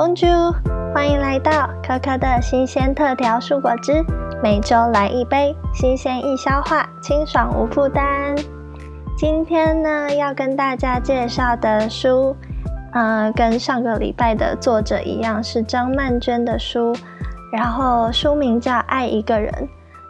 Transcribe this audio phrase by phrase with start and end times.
[0.00, 0.54] Bonjour，
[0.94, 4.02] 欢迎来到可可的新鲜特调蔬果汁，
[4.42, 8.34] 每周来一杯，新鲜易消化，清爽无负担。
[9.14, 12.34] 今天呢，要跟大家介绍的书，
[12.94, 16.96] 呃，跟上个礼拜的作者一样，是张曼娟的书，
[17.52, 19.52] 然后书名叫《爱一个人》。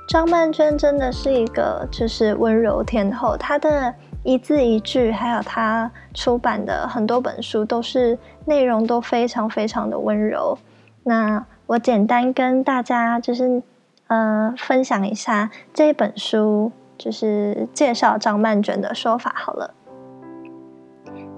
[0.07, 3.93] 张曼娟真的是一个就是温柔天后，她的。
[4.23, 10.59] 一字一句，还有他出版的很多本书，都是内容都非常非常的温柔。
[11.05, 13.63] 那我简单跟大家就是
[14.09, 19.73] 呃分享一下这本书，就是介绍张曼娟的说法好了。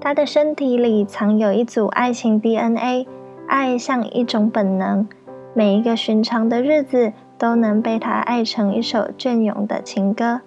[0.01, 3.07] 他的身体里藏有一组爱情 DNA，
[3.47, 5.09] 爱像一种本能，
[5.55, 10.41] 每一个寻常的日子都能被他爱成一首隽永的情歌。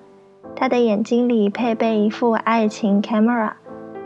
[0.55, 3.51] 他的眼睛里配备一副爱情 camera，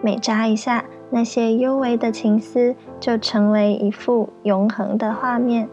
[0.01, 5.69] 每眨一下，那些幽微的情思就成为一幅永恒的画面。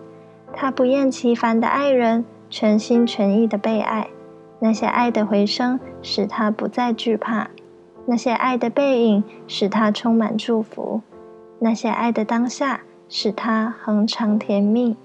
[0.52, 4.08] 他不厌其烦的爱人，全心全意的被爱。
[4.58, 7.48] 那些爱的回声使他不再惧怕，
[8.06, 11.00] 那些爱的背影使他充满祝福，
[11.58, 14.96] 那些爱的当下使他恒长甜蜜，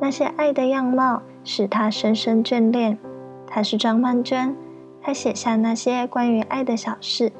[0.00, 2.98] 那些爱的样貌使他深深眷恋。
[3.46, 4.56] 他是张曼娟。
[5.02, 7.32] 他写下那些关于爱的小事。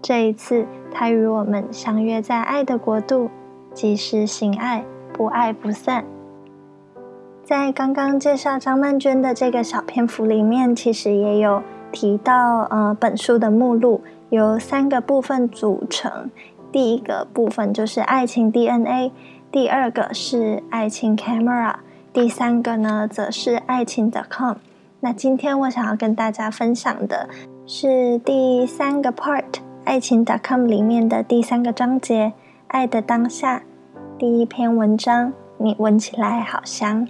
[0.00, 3.30] 这一次，他与我们相约在爱的国度，
[3.74, 6.04] 及时行爱，不爱不散。
[7.42, 16.30] 在刚刚介绍张曼娟的这个小篇幅里面，其实也有提到，呃，本书的目录由三个部分组成。
[16.70, 19.10] 第一个部分就是爱情 DNA，
[19.50, 21.76] 第二个是爱情 Camera，
[22.12, 24.56] 第三个呢，则是爱情 .com。
[25.00, 27.28] 那今天我想要跟大家分享的
[27.64, 29.44] 是第三个 part，
[29.84, 32.32] 爱情 .com 里面的第三个章节
[32.66, 33.62] “爱的当下”。
[34.18, 37.06] 第一篇文章，你闻起来好香。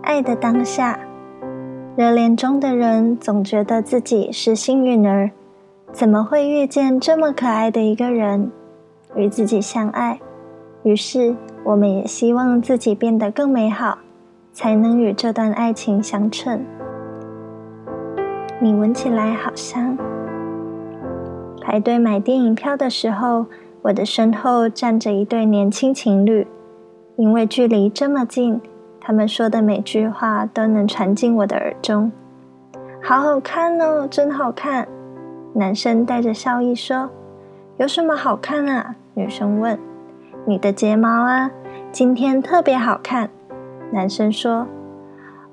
[0.00, 0.98] 爱的当下，
[1.98, 5.32] 热恋中的人总觉得自己是幸运儿，
[5.92, 8.50] 怎么会遇见这么可爱的一个人，
[9.14, 10.18] 与自己相爱？
[10.82, 13.98] 于是，我们也希望自己变得更美好。
[14.58, 16.64] 才能与这段爱情相称。
[18.60, 19.96] 你闻起来好香。
[21.60, 23.46] 排队买电影票的时候，
[23.82, 26.44] 我的身后站着一对年轻情侣。
[27.14, 28.60] 因为距离这么近，
[29.00, 32.10] 他们说的每句话都能传进我的耳中。
[33.00, 34.88] 好好看哦，真好看。
[35.52, 37.10] 男生带着笑意说
[37.78, 39.78] ：“有什么好看啊？”女生问
[40.46, 41.48] ：“你的睫毛啊，
[41.92, 43.30] 今天特别好看。”
[43.90, 44.66] 男生说：“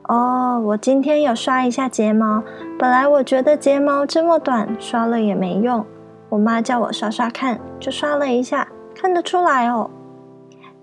[0.07, 2.43] 哦，我今天有刷一下睫毛。
[2.77, 5.85] 本来我觉得睫毛这么短，刷了也没用。
[6.29, 9.89] 我妈叫我刷刷看，就刷了一下，看得出来哦。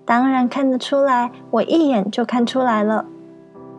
[0.05, 3.05] 当然看得出来，我一眼就看出来了。”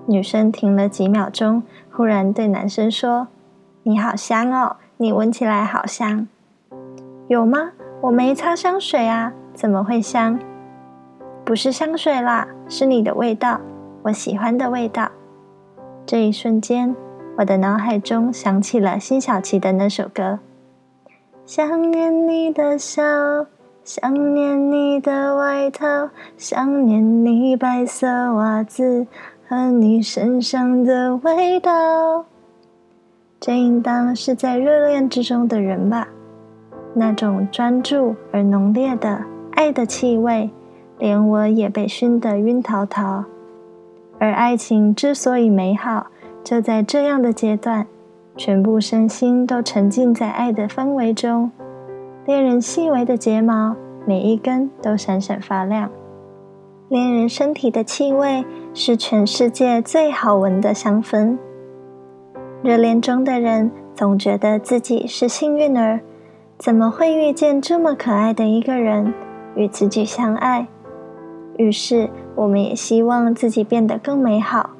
[0.06, 3.28] 女生停了几秒钟，忽然对男生说
[3.84, 6.28] ：“你好香哦，你闻起来好香。
[7.26, 7.72] 有吗？
[8.02, 10.38] 我没擦香水啊，怎么会香？”
[11.44, 13.60] 不是香水啦，是你的味道，
[14.02, 15.10] 我喜欢的味道。
[16.06, 16.96] 这一瞬间，
[17.36, 20.38] 我的脑海中想起了辛晓琪的那首歌：
[21.44, 23.02] 想念你的笑，
[23.84, 29.06] 想念你的外套，想念你白色袜子
[29.46, 32.24] 和你身上的味道。
[33.38, 36.08] 这应当是在热恋之中的人吧？
[36.94, 39.22] 那种专注而浓烈的
[39.52, 40.48] 爱的气味。
[40.98, 43.24] 连我也被熏得晕陶陶，
[44.18, 46.06] 而爱情之所以美好，
[46.42, 47.86] 就在这样的阶段，
[48.36, 51.50] 全部身心都沉浸在爱的氛围中。
[52.26, 55.90] 恋人细微的睫毛，每一根都闪闪发亮。
[56.88, 61.36] 恋人身体的气味，是全世界最好闻的香氛。
[62.62, 66.00] 热恋中的人总觉得自己是幸运儿，
[66.56, 69.12] 怎么会遇见这么可爱的一个人，
[69.54, 70.68] 与自己相爱？
[71.56, 74.70] 于是，我们也希望自己变得更美好，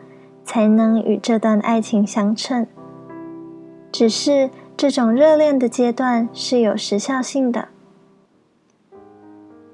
[0.44, 2.66] 才能与这段爱情相称。
[3.92, 7.68] 只是，这种热恋的阶段是有时效性的。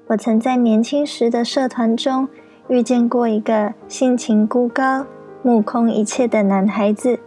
[0.07, 2.27] 我曾在年轻时的社团中
[2.67, 5.05] 遇见过一个性情孤高、
[5.41, 7.19] 目空一切的男孩子，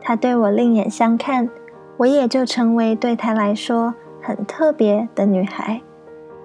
[0.00, 1.48] 他对我另眼相看，
[1.96, 5.80] 我也就成为对他来说很特别的女孩。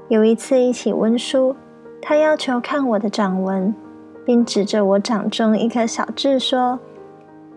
[0.08, 1.56] 有一次一起温书。
[2.02, 3.74] 他要求看我的掌纹，
[4.26, 6.80] 并指着我掌中一颗小痣说：“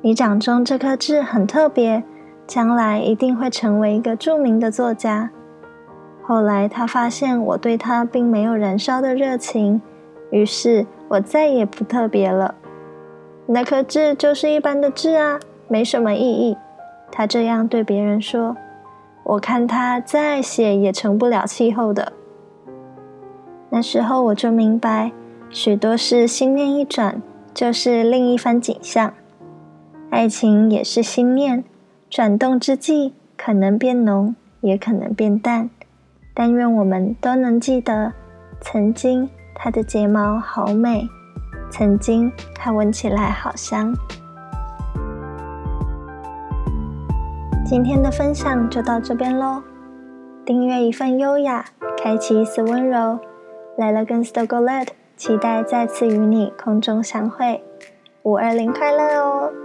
[0.03, 2.05] 你掌中这颗痣很特别，
[2.47, 5.31] 将来一定会成为一个著名的作家。”
[6.23, 9.81] 后来他发现我对他并没有燃烧的热情，
[10.31, 12.55] 于是我再也不特别了。
[13.47, 16.57] 那颗痣就是一般的痣啊，没什么意义。
[17.11, 18.57] 他这样对别人说。
[19.27, 22.13] 我看他再写也成不了气候的。
[23.75, 25.11] 那时候我就明白，
[25.51, 27.21] 许多事心念一转，
[27.53, 29.13] 就是另一番景象。
[30.11, 31.65] 爱情也是心念
[32.09, 35.69] 转动之际，可能变浓，也可能变淡。
[36.33, 38.13] 但愿我们都能记得，
[38.61, 41.09] 曾经她的睫毛好美，
[41.69, 43.93] 曾经她闻起来好香。
[47.67, 49.61] 今天的分享就到这边喽。
[50.47, 51.65] 订阅一份优雅，
[52.01, 53.19] 开启一丝温柔。
[53.77, 57.63] 来了跟 s t o g o l e t 期待再次与你空中相会。
[58.23, 59.64] 五二零快乐哦！